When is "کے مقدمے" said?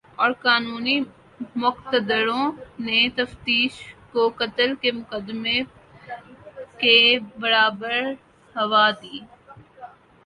4.81-5.57